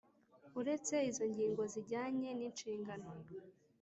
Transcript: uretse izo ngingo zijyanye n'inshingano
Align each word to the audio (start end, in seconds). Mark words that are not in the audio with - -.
uretse 0.59 0.95
izo 1.09 1.25
ngingo 1.31 1.61
zijyanye 1.73 2.29
n'inshingano 2.37 3.09